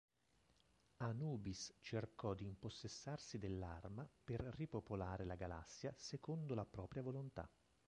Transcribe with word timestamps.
Anubis 1.03 1.71
cercò 1.79 2.33
di 2.33 2.43
impossessarsi 2.47 3.37
dell'arma 3.37 4.09
per 4.23 4.39
ripopolare 4.55 5.25
la 5.25 5.35
galassia 5.35 5.93
secondo 5.95 6.55
la 6.55 6.65
propria 6.65 7.03
volontà. 7.03 7.47